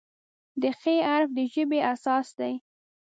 د 0.61 0.63
"خ" 0.79 0.81
حرف 1.07 1.29
د 1.37 1.39
ژبې 1.53 1.79
اساس 1.93 2.27
دی. 2.39 2.53